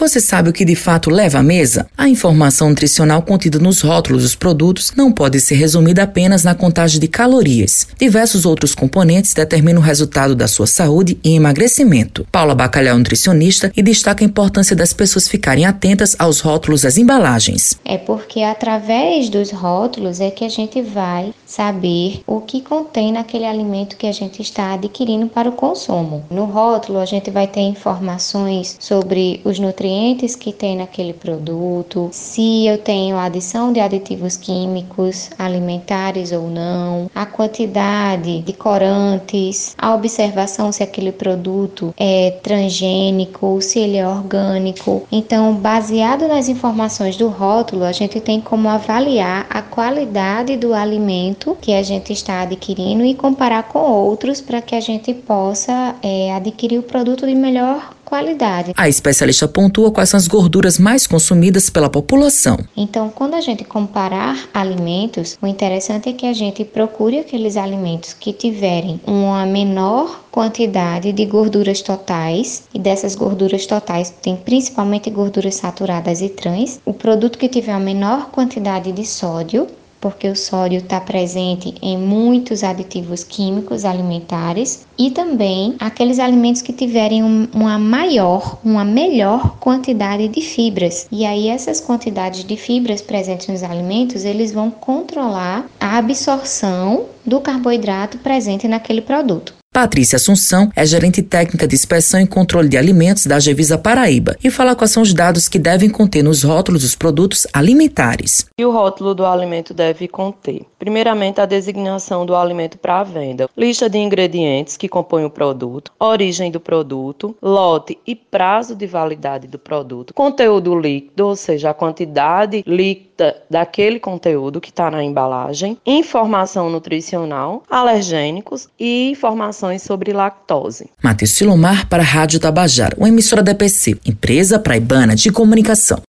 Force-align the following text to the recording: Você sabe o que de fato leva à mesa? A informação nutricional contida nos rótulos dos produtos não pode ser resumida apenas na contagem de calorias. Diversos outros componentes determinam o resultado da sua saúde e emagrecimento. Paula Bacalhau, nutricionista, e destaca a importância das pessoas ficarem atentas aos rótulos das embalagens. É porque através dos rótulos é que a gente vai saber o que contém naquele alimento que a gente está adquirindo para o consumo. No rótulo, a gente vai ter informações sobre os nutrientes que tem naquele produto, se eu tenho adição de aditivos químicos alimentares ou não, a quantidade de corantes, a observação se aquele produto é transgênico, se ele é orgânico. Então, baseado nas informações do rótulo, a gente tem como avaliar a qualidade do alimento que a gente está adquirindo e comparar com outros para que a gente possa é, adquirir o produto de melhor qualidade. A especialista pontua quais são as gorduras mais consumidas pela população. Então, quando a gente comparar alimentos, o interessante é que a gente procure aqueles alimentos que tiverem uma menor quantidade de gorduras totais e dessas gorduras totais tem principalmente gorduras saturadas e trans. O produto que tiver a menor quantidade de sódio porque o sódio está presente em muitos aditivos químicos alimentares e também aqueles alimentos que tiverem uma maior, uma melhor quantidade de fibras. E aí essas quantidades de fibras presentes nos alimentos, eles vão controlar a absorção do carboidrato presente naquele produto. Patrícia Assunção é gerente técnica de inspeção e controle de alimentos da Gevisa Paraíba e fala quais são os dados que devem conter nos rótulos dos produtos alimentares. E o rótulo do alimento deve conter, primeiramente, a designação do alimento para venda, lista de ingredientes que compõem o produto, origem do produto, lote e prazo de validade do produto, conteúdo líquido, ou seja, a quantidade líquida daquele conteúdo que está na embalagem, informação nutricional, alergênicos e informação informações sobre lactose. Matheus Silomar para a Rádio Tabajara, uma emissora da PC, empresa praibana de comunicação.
Você 0.00 0.18
sabe 0.18 0.48
o 0.48 0.52
que 0.54 0.64
de 0.64 0.74
fato 0.74 1.10
leva 1.10 1.40
à 1.40 1.42
mesa? 1.42 1.86
A 1.94 2.08
informação 2.08 2.70
nutricional 2.70 3.20
contida 3.20 3.58
nos 3.58 3.82
rótulos 3.82 4.22
dos 4.22 4.34
produtos 4.34 4.94
não 4.96 5.12
pode 5.12 5.38
ser 5.40 5.56
resumida 5.56 6.04
apenas 6.04 6.42
na 6.42 6.54
contagem 6.54 6.98
de 6.98 7.06
calorias. 7.06 7.86
Diversos 7.98 8.46
outros 8.46 8.74
componentes 8.74 9.34
determinam 9.34 9.78
o 9.78 9.84
resultado 9.84 10.34
da 10.34 10.48
sua 10.48 10.66
saúde 10.66 11.18
e 11.22 11.34
emagrecimento. 11.34 12.26
Paula 12.32 12.54
Bacalhau, 12.54 12.96
nutricionista, 12.96 13.70
e 13.76 13.82
destaca 13.82 14.24
a 14.24 14.26
importância 14.26 14.74
das 14.74 14.94
pessoas 14.94 15.28
ficarem 15.28 15.66
atentas 15.66 16.16
aos 16.18 16.40
rótulos 16.40 16.80
das 16.80 16.96
embalagens. 16.96 17.78
É 17.84 17.98
porque 17.98 18.40
através 18.40 19.28
dos 19.28 19.50
rótulos 19.50 20.18
é 20.18 20.30
que 20.30 20.46
a 20.46 20.48
gente 20.48 20.80
vai 20.80 21.34
saber 21.44 22.22
o 22.26 22.40
que 22.40 22.62
contém 22.62 23.12
naquele 23.12 23.44
alimento 23.44 23.98
que 23.98 24.06
a 24.06 24.12
gente 24.12 24.40
está 24.40 24.72
adquirindo 24.72 25.26
para 25.26 25.50
o 25.50 25.52
consumo. 25.52 26.24
No 26.30 26.46
rótulo, 26.46 26.98
a 26.98 27.04
gente 27.04 27.30
vai 27.30 27.46
ter 27.46 27.60
informações 27.60 28.78
sobre 28.80 29.42
os 29.44 29.58
nutrientes 29.58 29.89
que 30.38 30.52
tem 30.52 30.76
naquele 30.76 31.12
produto, 31.12 32.08
se 32.12 32.66
eu 32.66 32.78
tenho 32.78 33.16
adição 33.16 33.72
de 33.72 33.80
aditivos 33.80 34.36
químicos 34.36 35.30
alimentares 35.38 36.32
ou 36.32 36.48
não, 36.48 37.10
a 37.14 37.26
quantidade 37.26 38.40
de 38.40 38.52
corantes, 38.52 39.74
a 39.76 39.94
observação 39.94 40.72
se 40.72 40.82
aquele 40.82 41.12
produto 41.12 41.94
é 41.96 42.32
transgênico, 42.42 43.60
se 43.60 43.78
ele 43.78 43.96
é 43.96 44.06
orgânico. 44.06 45.02
Então, 45.10 45.54
baseado 45.54 46.28
nas 46.28 46.48
informações 46.48 47.16
do 47.16 47.28
rótulo, 47.28 47.84
a 47.84 47.92
gente 47.92 48.20
tem 48.20 48.40
como 48.40 48.68
avaliar 48.68 49.46
a 49.50 49.62
qualidade 49.62 50.56
do 50.56 50.74
alimento 50.74 51.56
que 51.60 51.72
a 51.72 51.82
gente 51.82 52.12
está 52.12 52.42
adquirindo 52.42 53.04
e 53.04 53.14
comparar 53.14 53.64
com 53.64 53.78
outros 53.78 54.40
para 54.40 54.60
que 54.60 54.74
a 54.74 54.80
gente 54.80 55.12
possa 55.14 55.94
é, 56.02 56.32
adquirir 56.32 56.78
o 56.78 56.82
produto 56.82 57.26
de 57.26 57.34
melhor 57.34 57.99
qualidade. 58.10 58.72
A 58.76 58.88
especialista 58.88 59.46
pontua 59.46 59.92
quais 59.92 60.08
são 60.08 60.18
as 60.18 60.26
gorduras 60.26 60.80
mais 60.80 61.06
consumidas 61.06 61.70
pela 61.70 61.88
população. 61.88 62.58
Então, 62.76 63.08
quando 63.08 63.34
a 63.34 63.40
gente 63.40 63.62
comparar 63.62 64.48
alimentos, 64.52 65.38
o 65.40 65.46
interessante 65.46 66.08
é 66.08 66.12
que 66.12 66.26
a 66.26 66.32
gente 66.32 66.64
procure 66.64 67.20
aqueles 67.20 67.56
alimentos 67.56 68.12
que 68.12 68.32
tiverem 68.32 69.00
uma 69.06 69.46
menor 69.46 70.24
quantidade 70.32 71.12
de 71.12 71.24
gorduras 71.24 71.82
totais 71.82 72.64
e 72.74 72.78
dessas 72.78 73.14
gorduras 73.14 73.64
totais 73.64 74.10
tem 74.10 74.36
principalmente 74.36 75.08
gorduras 75.08 75.54
saturadas 75.54 76.20
e 76.20 76.28
trans. 76.28 76.80
O 76.84 76.92
produto 76.92 77.38
que 77.38 77.48
tiver 77.48 77.72
a 77.72 77.78
menor 77.78 78.30
quantidade 78.30 78.90
de 78.90 79.06
sódio 79.06 79.68
porque 80.00 80.28
o 80.28 80.36
sódio 80.36 80.78
está 80.78 81.00
presente 81.00 81.74
em 81.82 81.98
muitos 81.98 82.64
aditivos 82.64 83.22
químicos 83.22 83.84
alimentares 83.84 84.86
e 84.98 85.10
também 85.10 85.76
aqueles 85.78 86.18
alimentos 86.18 86.62
que 86.62 86.72
tiverem 86.72 87.22
uma 87.52 87.78
maior, 87.78 88.58
uma 88.64 88.84
melhor 88.84 89.58
quantidade 89.58 90.28
de 90.28 90.40
fibras. 90.40 91.06
E 91.12 91.24
aí 91.26 91.48
essas 91.48 91.80
quantidades 91.80 92.44
de 92.44 92.56
fibras 92.56 93.02
presentes 93.02 93.48
nos 93.48 93.62
alimentos, 93.62 94.24
eles 94.24 94.52
vão 94.52 94.70
controlar 94.70 95.66
a 95.78 95.98
absorção 95.98 97.06
do 97.24 97.40
carboidrato 97.40 98.18
presente 98.18 98.66
naquele 98.66 99.02
produto. 99.02 99.59
Patrícia 99.72 100.16
Assunção 100.16 100.68
é 100.74 100.84
gerente 100.84 101.22
técnica 101.22 101.64
de 101.64 101.76
inspeção 101.76 102.20
e 102.20 102.26
controle 102.26 102.68
de 102.68 102.76
alimentos 102.76 103.24
da 103.24 103.38
Gevisa 103.38 103.78
Paraíba 103.78 104.36
e 104.42 104.50
fala 104.50 104.74
quais 104.74 104.90
são 104.90 105.00
os 105.00 105.14
dados 105.14 105.48
que 105.48 105.60
devem 105.60 105.88
conter 105.88 106.24
nos 106.24 106.42
rótulos 106.42 106.82
dos 106.82 106.96
produtos 106.96 107.46
alimentares. 107.52 108.48
E 108.58 108.66
o 108.66 108.72
rótulo 108.72 109.14
do 109.14 109.24
alimento 109.24 109.72
deve 109.72 110.08
conter, 110.08 110.62
primeiramente, 110.76 111.40
a 111.40 111.46
designação 111.46 112.26
do 112.26 112.34
alimento 112.34 112.78
para 112.78 113.04
venda, 113.04 113.48
lista 113.56 113.88
de 113.88 113.96
ingredientes 113.96 114.76
que 114.76 114.88
compõem 114.88 115.24
o 115.24 115.30
produto, 115.30 115.92
origem 116.00 116.50
do 116.50 116.58
produto, 116.58 117.36
lote 117.40 117.96
e 118.04 118.16
prazo 118.16 118.74
de 118.74 118.88
validade 118.88 119.46
do 119.46 119.58
produto, 119.58 120.12
conteúdo 120.12 120.76
líquido, 120.76 121.28
ou 121.28 121.36
seja, 121.36 121.70
a 121.70 121.74
quantidade 121.74 122.64
líquida 122.66 123.36
daquele 123.48 124.00
conteúdo 124.00 124.60
que 124.60 124.70
está 124.70 124.90
na 124.90 125.04
embalagem, 125.04 125.78
informação 125.86 126.68
nutricional, 126.68 127.62
alergênicos 127.70 128.68
e 128.76 129.10
informação 129.12 129.59
informações 129.60 129.82
sobre 129.82 130.12
lactose. 130.12 130.90
Matheus 131.02 131.32
Silomar 131.32 131.86
para 131.88 132.02
a 132.02 132.06
Rádio 132.06 132.40
Tabajara, 132.40 132.96
uma 132.96 133.08
emissora 133.08 133.42
da 133.42 133.54
PC, 133.54 133.98
empresa 134.04 134.58
praibana 134.58 135.14
de 135.14 135.30
comunicação. 135.30 136.00